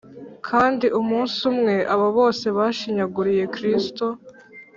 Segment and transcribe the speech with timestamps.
[0.47, 4.05] kandi umunsi umwe abo bose bashinyaguriye kristo,